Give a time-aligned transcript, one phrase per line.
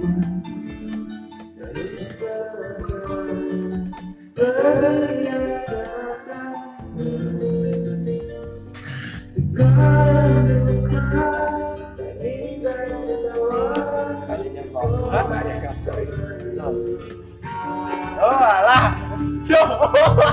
[0.00, 0.06] Oh
[18.40, 18.96] alah,
[19.44, 20.29] jauh.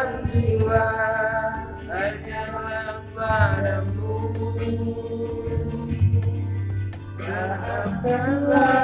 [0.00, 0.84] Dalam jiwa
[1.84, 4.16] hanyalah padamu.
[7.20, 8.80] Maafkanlah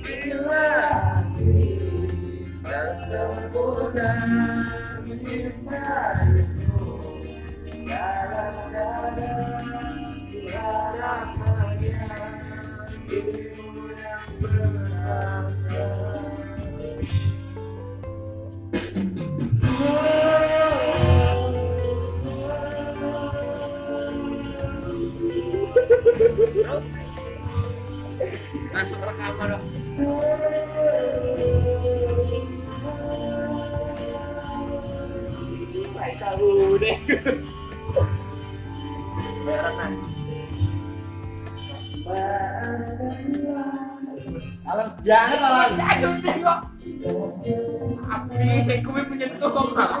[0.00, 1.76] bila hati
[2.64, 4.12] tak sempurna
[5.04, 6.88] mencintaimu
[7.84, 9.28] Kadang-kadang
[10.32, 12.00] berharap hanya
[13.12, 15.63] dirimu yang berharga
[28.74, 29.64] Langsung rekaman dong.
[36.14, 36.96] Tahu deh.
[39.44, 39.92] Nah.
[44.64, 45.70] Alam jangan alam.
[45.74, 46.60] Jangan deh kok.
[48.04, 50.00] Api saya kue menyentuh kok malah.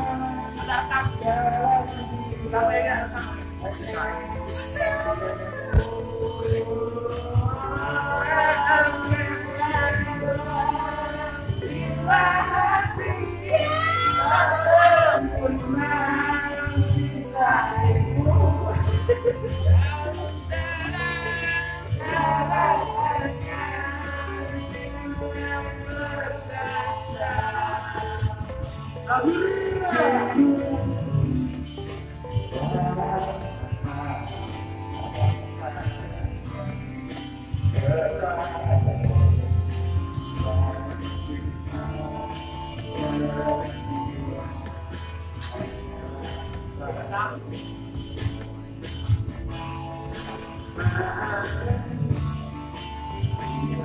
[0.71, 1.11] Sampai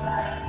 [0.06, 0.45] dari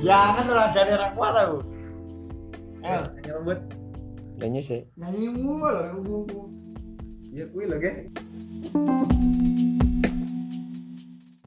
[0.00, 1.58] Jangan tuh ada daerah kuat aku.
[2.86, 3.58] Eh, Nyambut.
[4.36, 4.80] Nyanyi sih.
[5.00, 6.46] nyanyimu loh.
[7.32, 7.92] Ya kuwi lho, Ge.